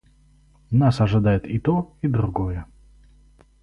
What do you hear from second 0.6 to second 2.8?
Нас ожидает и то, и другое.